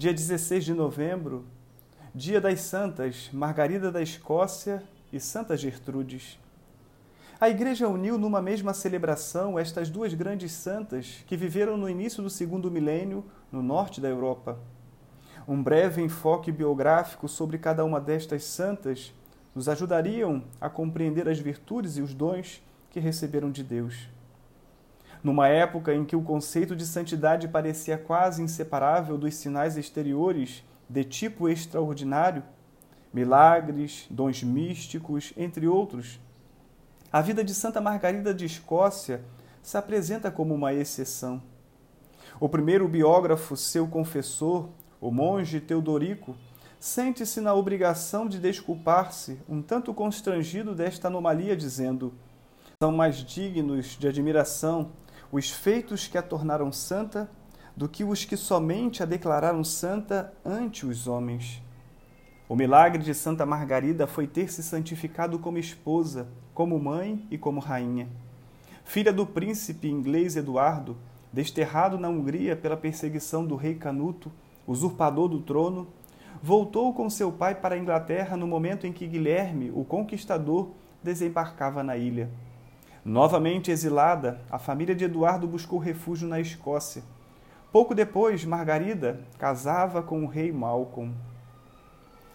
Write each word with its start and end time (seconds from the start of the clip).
dia 0.00 0.14
16 0.14 0.64
de 0.64 0.72
novembro, 0.72 1.44
dia 2.14 2.40
das 2.40 2.62
santas 2.62 3.28
Margarida 3.34 3.92
da 3.92 4.00
Escócia 4.00 4.82
e 5.12 5.20
Santa 5.20 5.58
Gertrudes. 5.58 6.38
A 7.38 7.50
Igreja 7.50 7.86
uniu 7.86 8.16
numa 8.16 8.40
mesma 8.40 8.72
celebração 8.72 9.58
estas 9.58 9.90
duas 9.90 10.14
grandes 10.14 10.52
santas 10.52 11.22
que 11.26 11.36
viveram 11.36 11.76
no 11.76 11.86
início 11.86 12.22
do 12.22 12.30
segundo 12.30 12.70
milênio 12.70 13.22
no 13.52 13.62
norte 13.62 14.00
da 14.00 14.08
Europa. 14.08 14.58
Um 15.46 15.62
breve 15.62 16.00
enfoque 16.00 16.50
biográfico 16.50 17.28
sobre 17.28 17.58
cada 17.58 17.84
uma 17.84 18.00
destas 18.00 18.44
santas 18.44 19.12
nos 19.54 19.68
ajudariam 19.68 20.44
a 20.58 20.70
compreender 20.70 21.28
as 21.28 21.38
virtudes 21.38 21.98
e 21.98 22.00
os 22.00 22.14
dons 22.14 22.62
que 22.88 23.00
receberam 23.00 23.50
de 23.50 23.62
Deus. 23.62 24.08
Numa 25.22 25.48
época 25.48 25.94
em 25.94 26.04
que 26.04 26.16
o 26.16 26.22
conceito 26.22 26.74
de 26.74 26.86
santidade 26.86 27.48
parecia 27.48 27.98
quase 27.98 28.42
inseparável 28.42 29.18
dos 29.18 29.34
sinais 29.34 29.76
exteriores 29.76 30.64
de 30.88 31.04
tipo 31.04 31.48
extraordinário, 31.48 32.42
milagres, 33.12 34.06
dons 34.10 34.42
místicos, 34.42 35.32
entre 35.36 35.66
outros, 35.66 36.18
a 37.12 37.20
vida 37.20 37.42
de 37.42 37.52
Santa 37.52 37.80
Margarida 37.80 38.32
de 38.32 38.44
Escócia 38.44 39.20
se 39.60 39.76
apresenta 39.76 40.30
como 40.30 40.54
uma 40.54 40.72
exceção. 40.72 41.42
O 42.38 42.48
primeiro 42.48 42.86
biógrafo, 42.86 43.56
seu 43.56 43.88
confessor, 43.88 44.68
o 45.00 45.10
monge 45.10 45.60
Teodorico, 45.60 46.36
sente-se 46.78 47.40
na 47.40 47.52
obrigação 47.52 48.28
de 48.28 48.38
desculpar-se, 48.38 49.40
um 49.48 49.60
tanto 49.60 49.92
constrangido 49.92 50.72
desta 50.72 51.08
anomalia, 51.08 51.56
dizendo: 51.56 52.14
São 52.80 52.92
mais 52.92 53.16
dignos 53.16 53.98
de 53.98 54.06
admiração 54.06 54.92
os 55.32 55.50
feitos 55.50 56.08
que 56.08 56.18
a 56.18 56.22
tornaram 56.22 56.72
santa 56.72 57.30
do 57.76 57.88
que 57.88 58.04
os 58.04 58.24
que 58.24 58.36
somente 58.36 59.02
a 59.02 59.06
declararam 59.06 59.62
santa 59.62 60.32
ante 60.44 60.84
os 60.84 61.06
homens. 61.06 61.62
O 62.48 62.56
milagre 62.56 63.02
de 63.02 63.14
Santa 63.14 63.46
Margarida 63.46 64.06
foi 64.06 64.26
ter 64.26 64.50
se 64.50 64.62
santificado 64.62 65.38
como 65.38 65.56
esposa, 65.56 66.26
como 66.52 66.78
mãe 66.80 67.24
e 67.30 67.38
como 67.38 67.60
rainha. 67.60 68.08
Filha 68.84 69.12
do 69.12 69.24
príncipe 69.24 69.88
inglês 69.88 70.34
Eduardo, 70.34 70.96
desterrado 71.32 71.96
na 71.96 72.08
Hungria 72.08 72.56
pela 72.56 72.76
perseguição 72.76 73.46
do 73.46 73.54
rei 73.54 73.76
Canuto, 73.76 74.32
usurpador 74.66 75.28
do 75.28 75.40
trono, 75.40 75.86
voltou 76.42 76.92
com 76.92 77.08
seu 77.08 77.30
pai 77.30 77.54
para 77.54 77.76
a 77.76 77.78
Inglaterra 77.78 78.36
no 78.36 78.48
momento 78.48 78.86
em 78.86 78.92
que 78.92 79.06
Guilherme, 79.06 79.70
o 79.72 79.84
conquistador, 79.84 80.70
desembarcava 81.02 81.82
na 81.84 81.96
ilha. 81.96 82.28
Novamente 83.04 83.70
exilada, 83.70 84.42
a 84.50 84.58
família 84.58 84.94
de 84.94 85.04
Eduardo 85.04 85.46
buscou 85.46 85.78
refúgio 85.78 86.28
na 86.28 86.38
Escócia. 86.38 87.02
Pouco 87.72 87.94
depois, 87.94 88.44
Margarida 88.44 89.20
casava 89.38 90.02
com 90.02 90.22
o 90.22 90.26
rei 90.26 90.52
Malcolm. 90.52 91.14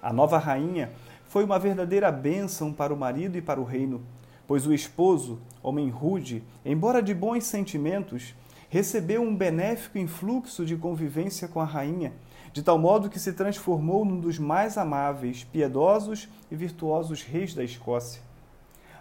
A 0.02 0.12
nova 0.12 0.40
rainha 0.40 0.92
foi 1.28 1.44
uma 1.44 1.60
verdadeira 1.60 2.12
bênção 2.12 2.74
para 2.74 2.92
o 2.92 2.98
marido 2.98 3.38
e 3.38 3.44
para 3.44 3.62
o 3.62 3.64
reino, 3.64 4.02
pois 4.48 4.66
o 4.66 4.74
esposo, 4.74 5.40
homem 5.62 5.90
rude, 5.90 6.44
embora 6.66 7.00
de 7.00 7.14
bons 7.14 7.44
sentimentos, 7.44 8.34
recebeu 8.68 9.22
um 9.22 9.36
benéfico 9.36 10.00
influxo 10.00 10.66
de 10.66 10.76
convivência 10.76 11.48
com 11.48 11.62
a 11.62 11.66
rainha, 11.66 12.12
de 12.52 12.64
tal 12.64 12.80
modo 12.80 13.08
que 13.08 13.20
se 13.20 13.34
transformou 13.34 14.04
num 14.04 14.20
dos 14.20 14.40
mais 14.40 14.80
amáveis, 14.80 15.44
piedosos 15.44 16.28
e 16.50 16.56
virtuosos 16.56 17.22
reis 17.22 17.54
da 17.54 17.64
Escócia. 17.64 18.22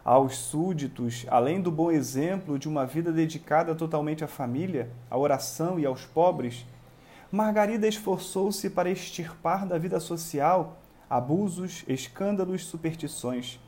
Aos 0.04 0.36
súditos, 0.36 1.24
além 1.30 1.62
do 1.62 1.70
bom 1.70 1.90
exemplo 1.90 2.58
de 2.58 2.68
uma 2.68 2.84
vida 2.84 3.10
dedicada 3.10 3.74
totalmente 3.74 4.22
à 4.22 4.28
família, 4.28 4.90
à 5.10 5.16
oração 5.16 5.80
e 5.80 5.86
aos 5.86 6.04
pobres, 6.04 6.66
Margarida 7.32 7.88
esforçou-se 7.88 8.68
para 8.68 8.90
extirpar 8.90 9.66
da 9.66 9.78
vida 9.78 9.98
social 9.98 10.76
abusos, 11.08 11.84
escândalos, 11.88 12.66
superstições. 12.66 13.58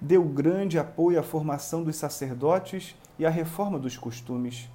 Deu 0.00 0.24
grande 0.24 0.80
apoio 0.80 1.20
à 1.20 1.22
formação 1.22 1.84
dos 1.84 1.94
sacerdotes 1.94 2.96
e 3.16 3.24
à 3.24 3.30
reforma 3.30 3.78
dos 3.78 3.96
costumes. 3.96 4.68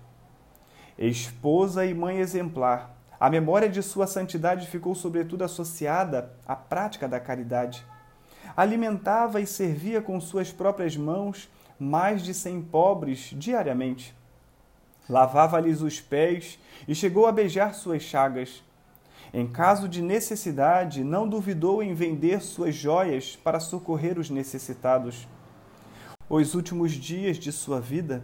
Esposa 0.97 1.85
e 1.85 1.93
mãe 1.93 2.19
exemplar, 2.19 2.95
a 3.19 3.29
memória 3.29 3.67
de 3.67 3.83
sua 3.83 4.07
santidade 4.07 4.67
ficou 4.67 4.95
sobretudo 4.95 5.43
associada 5.43 6.31
à 6.47 6.55
prática 6.55 7.09
da 7.09 7.19
caridade. 7.19 7.85
Alimentava 8.55 9.41
e 9.41 9.47
servia 9.47 10.01
com 10.01 10.19
suas 10.21 10.51
próprias 10.51 10.95
mãos 10.95 11.49
mais 11.79 12.23
de 12.23 12.33
cem 12.33 12.61
pobres 12.61 13.31
diariamente. 13.33 14.15
Lavava-lhes 15.09 15.81
os 15.81 15.99
pés 15.99 16.59
e 16.87 16.93
chegou 16.93 17.25
a 17.25 17.31
beijar 17.31 17.73
suas 17.73 18.03
chagas. 18.03 18.63
Em 19.33 19.47
caso 19.47 19.89
de 19.89 20.01
necessidade, 20.01 21.03
não 21.03 21.27
duvidou 21.27 21.81
em 21.81 21.93
vender 21.95 22.41
suas 22.41 22.75
joias 22.75 23.35
para 23.35 23.59
socorrer 23.59 24.19
os 24.19 24.29
necessitados. 24.29 25.27
Os 26.29 26.53
últimos 26.53 26.91
dias 26.91 27.37
de 27.37 27.51
sua 27.51 27.81
vida 27.81 28.23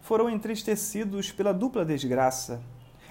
foram 0.00 0.28
entristecidos 0.28 1.30
pela 1.30 1.54
dupla 1.54 1.84
desgraça, 1.84 2.60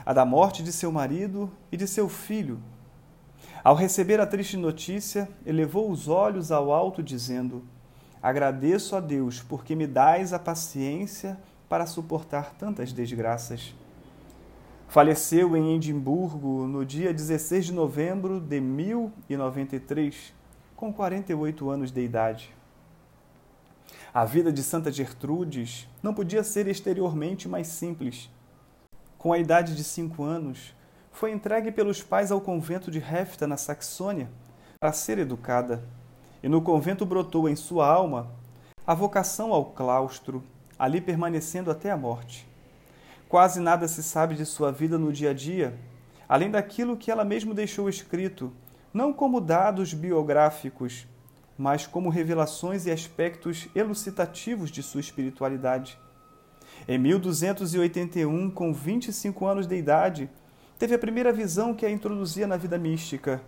a 0.06 0.14
da 0.14 0.26
morte 0.26 0.62
de 0.62 0.74
seu 0.74 0.92
marido 0.92 1.52
e 1.72 1.78
de 1.78 1.88
seu 1.88 2.10
filho. 2.10 2.60
Ao 3.68 3.76
receber 3.76 4.18
a 4.22 4.26
triste 4.26 4.56
notícia, 4.56 5.28
elevou 5.46 5.92
os 5.92 6.08
olhos 6.08 6.54
ao 6.54 6.72
alto, 6.72 7.04
dizendo: 7.04 7.66
Agradeço 8.24 8.96
a 8.96 9.02
Deus 9.02 9.42
porque 9.42 9.76
me 9.76 9.86
dais 9.86 10.32
a 10.32 10.40
paciência 10.40 11.38
para 11.68 11.86
suportar 11.86 12.54
tantas 12.54 12.94
desgraças. 12.94 13.76
Faleceu 14.88 15.58
em 15.58 15.76
Edimburgo 15.76 16.66
no 16.66 16.86
dia 16.86 17.14
16 17.14 17.66
de 17.66 17.74
novembro 17.74 18.40
de 18.40 18.62
1093, 18.62 20.34
com 20.74 20.94
48 20.94 21.70
anos 21.70 21.92
de 21.92 22.02
idade. 22.02 22.56
A 24.14 24.24
vida 24.24 24.50
de 24.50 24.64
Santa 24.64 24.90
Gertrudes 24.90 25.90
não 26.02 26.14
podia 26.14 26.42
ser 26.42 26.70
exteriormente 26.70 27.50
mais 27.50 27.68
simples. 27.68 28.30
Com 29.18 29.34
a 29.34 29.38
idade 29.38 29.76
de 29.76 29.84
cinco 29.84 30.24
anos, 30.24 30.74
foi 31.18 31.32
entregue 31.32 31.72
pelos 31.72 32.04
pais 32.04 32.32
ao 32.32 32.40
convento 32.40 32.92
de 32.92 33.00
Hefta, 33.00 33.48
na 33.48 33.58
Saxônia, 33.58 34.30
para 34.80 34.94
ser 34.94 35.18
educada, 35.18 35.84
e 36.44 36.48
no 36.48 36.62
convento 36.62 37.08
brotou 37.08 37.50
em 37.50 37.56
sua 37.56 37.88
alma 37.88 38.30
a 38.86 38.94
vocação 38.94 39.52
ao 39.52 39.66
claustro, 39.66 40.44
ali 40.78 41.02
permanecendo 41.02 41.72
até 41.72 41.90
a 41.90 41.98
morte. 41.98 42.48
Quase 43.28 43.60
nada 43.60 43.88
se 43.88 44.04
sabe 44.04 44.36
de 44.36 44.46
sua 44.46 44.72
vida 44.72 44.96
no 44.96 45.12
dia 45.12 45.32
a 45.32 45.34
dia, 45.34 45.76
além 46.30 46.52
daquilo 46.52 46.96
que 46.96 47.10
ela 47.10 47.26
mesma 47.26 47.52
deixou 47.52 47.90
escrito, 47.90 48.54
não 48.94 49.12
como 49.12 49.42
dados 49.42 49.96
biográficos, 49.96 51.08
mas 51.58 51.88
como 51.88 52.10
revelações 52.10 52.86
e 52.86 52.92
aspectos 52.92 53.68
elucidativos 53.74 54.70
de 54.70 54.84
sua 54.84 55.02
espiritualidade. 55.02 55.98
Em 56.88 57.00
1281, 57.00 58.52
com 58.52 58.72
25 58.72 59.48
anos 59.48 59.66
de 59.66 59.76
idade, 59.76 60.30
teve 60.78 60.96
a 60.96 61.00
primeira 61.00 61.34
visão 61.34 61.74
que 61.74 61.86
a 61.86 61.90
introduzia 61.90 62.48
na 62.48 62.58
vida 62.58 62.78
mística. 62.78 63.42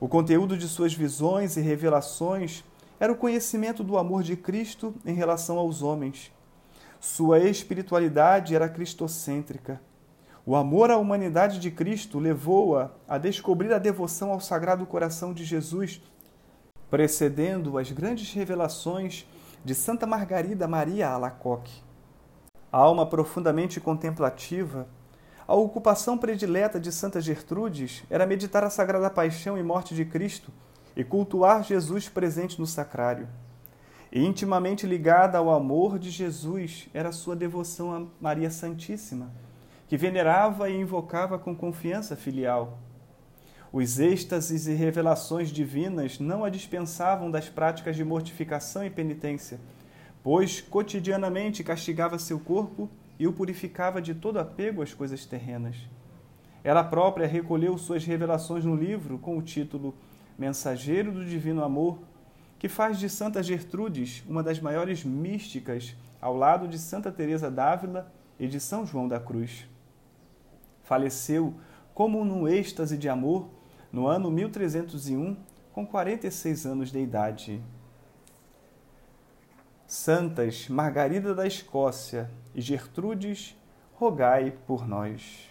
O 0.00 0.08
conteúdo 0.08 0.56
de 0.56 0.68
suas 0.68 0.94
visões 0.94 1.56
e 1.56 1.60
revelações 1.60 2.64
era 3.00 3.12
o 3.12 3.16
conhecimento 3.16 3.82
do 3.82 3.96
amor 3.96 4.22
de 4.22 4.36
Cristo 4.36 4.94
em 5.04 5.14
relação 5.14 5.58
aos 5.58 5.82
homens 5.82 6.32
sua 7.00 7.38
espiritualidade 7.38 8.54
era 8.54 8.68
cristocêntrica. 8.68 9.80
O 10.44 10.56
amor 10.56 10.90
à 10.90 10.96
humanidade 10.96 11.60
de 11.60 11.70
Cristo 11.70 12.18
levou-a 12.18 12.90
a 13.06 13.18
descobrir 13.18 13.72
a 13.72 13.78
devoção 13.78 14.32
ao 14.32 14.40
Sagrado 14.40 14.84
Coração 14.86 15.32
de 15.32 15.44
Jesus, 15.44 16.00
precedendo 16.90 17.78
as 17.78 17.92
grandes 17.92 18.32
revelações 18.32 19.26
de 19.64 19.74
Santa 19.74 20.06
Margarida 20.06 20.66
Maria 20.66 21.10
Alacoque. 21.10 21.82
Alma 22.72 23.06
profundamente 23.06 23.80
contemplativa, 23.80 24.88
a 25.48 25.54
ocupação 25.54 26.18
predileta 26.18 26.78
de 26.78 26.92
Santa 26.92 27.22
Gertrudes 27.22 28.04
era 28.10 28.26
meditar 28.26 28.62
a 28.62 28.68
sagrada 28.68 29.08
paixão 29.08 29.56
e 29.56 29.62
morte 29.62 29.94
de 29.94 30.04
Cristo 30.04 30.52
e 30.94 31.02
cultuar 31.02 31.64
Jesus 31.64 32.06
presente 32.06 32.60
no 32.60 32.66
sacrário. 32.66 33.26
Intimamente 34.12 34.86
ligada 34.86 35.38
ao 35.38 35.50
amor 35.50 35.98
de 35.98 36.10
Jesus 36.10 36.90
era 36.92 37.12
sua 37.12 37.34
devoção 37.34 37.94
a 37.94 38.06
Maria 38.20 38.50
Santíssima, 38.50 39.30
que 39.88 39.96
venerava 39.96 40.68
e 40.68 40.78
invocava 40.78 41.38
com 41.38 41.56
confiança 41.56 42.14
filial. 42.14 42.78
Os 43.72 43.98
êxtases 43.98 44.66
e 44.66 44.74
revelações 44.74 45.48
divinas 45.48 46.18
não 46.18 46.44
a 46.44 46.50
dispensavam 46.50 47.30
das 47.30 47.48
práticas 47.48 47.96
de 47.96 48.04
mortificação 48.04 48.84
e 48.84 48.90
penitência, 48.90 49.58
pois 50.22 50.60
cotidianamente 50.60 51.64
castigava 51.64 52.18
seu 52.18 52.38
corpo 52.38 52.90
e 53.18 53.26
o 53.26 53.32
purificava 53.32 54.00
de 54.00 54.14
todo 54.14 54.38
apego 54.38 54.82
às 54.82 54.94
coisas 54.94 55.24
terrenas. 55.24 55.76
Ela 56.62 56.84
própria 56.84 57.26
recolheu 57.26 57.76
suas 57.78 58.04
revelações 58.04 58.64
no 58.64 58.76
livro 58.76 59.18
com 59.18 59.36
o 59.36 59.42
título 59.42 59.94
Mensageiro 60.38 61.12
do 61.12 61.24
Divino 61.24 61.64
Amor 61.64 61.98
que 62.58 62.68
faz 62.68 62.98
de 62.98 63.08
Santa 63.08 63.42
Gertrudes 63.42 64.24
uma 64.28 64.42
das 64.42 64.60
maiores 64.60 65.04
místicas 65.04 65.94
ao 66.20 66.36
lado 66.36 66.66
de 66.66 66.78
Santa 66.78 67.12
Teresa 67.12 67.50
d'Ávila 67.50 68.12
e 68.38 68.48
de 68.48 68.58
São 68.58 68.84
João 68.84 69.06
da 69.06 69.20
Cruz. 69.20 69.68
Faleceu 70.82 71.54
como 71.94 72.24
num 72.24 72.48
êxtase 72.48 72.96
de 72.96 73.08
amor, 73.08 73.48
no 73.92 74.06
ano 74.06 74.30
1301, 74.30 75.36
com 75.72 75.86
46 75.86 76.66
anos 76.66 76.92
de 76.92 76.98
idade. 76.98 77.62
Santas 79.88 80.68
Margarida 80.68 81.34
da 81.34 81.46
Escócia 81.46 82.30
e 82.54 82.60
Gertrudes, 82.60 83.56
rogai 83.94 84.52
por 84.66 84.86
nós. 84.86 85.47